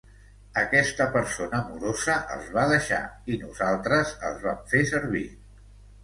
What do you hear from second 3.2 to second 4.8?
i nosaltres els vam